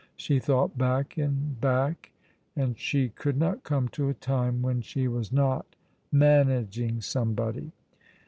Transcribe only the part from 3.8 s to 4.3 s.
to a